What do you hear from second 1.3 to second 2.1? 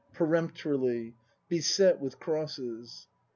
Besrt